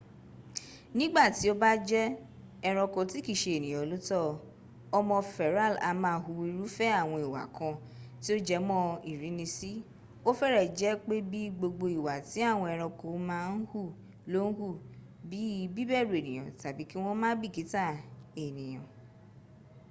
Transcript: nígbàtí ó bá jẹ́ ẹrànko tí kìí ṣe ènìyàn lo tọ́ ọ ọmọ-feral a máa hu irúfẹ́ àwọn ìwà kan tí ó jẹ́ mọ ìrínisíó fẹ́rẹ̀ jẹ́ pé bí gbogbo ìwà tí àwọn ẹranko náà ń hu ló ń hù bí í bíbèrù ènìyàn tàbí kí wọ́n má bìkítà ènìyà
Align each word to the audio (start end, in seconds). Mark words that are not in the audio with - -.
nígbàtí 0.97 1.45
ó 1.53 1.55
bá 1.63 1.71
jẹ́ 1.89 2.05
ẹrànko 2.67 2.99
tí 3.11 3.17
kìí 3.25 3.39
ṣe 3.41 3.49
ènìyàn 3.57 3.85
lo 3.91 3.97
tọ́ 4.07 4.21
ọ 4.29 4.31
ọmọ-feral 4.97 5.73
a 5.87 5.89
máa 6.03 6.17
hu 6.23 6.31
irúfẹ́ 6.49 6.95
àwọn 7.01 7.17
ìwà 7.27 7.41
kan 7.57 7.73
tí 8.21 8.29
ó 8.35 8.37
jẹ́ 8.47 8.65
mọ 8.69 8.77
ìrínisíó 9.11 10.29
fẹ́rẹ̀ 10.39 10.67
jẹ́ 10.79 10.99
pé 11.05 11.15
bí 11.31 11.41
gbogbo 11.57 11.85
ìwà 11.97 12.13
tí 12.29 12.39
àwọn 12.51 12.67
ẹranko 12.73 13.07
náà 13.29 13.45
ń 13.57 13.61
hu 13.71 13.81
ló 14.31 14.39
ń 14.47 14.51
hù 14.57 14.67
bí 15.29 15.39
í 15.59 15.61
bíbèrù 15.75 16.13
ènìyàn 16.21 16.49
tàbí 16.61 16.83
kí 16.89 16.97
wọ́n 17.03 17.17
má 17.21 17.29
bìkítà 17.41 17.83
ènìyà 18.45 18.81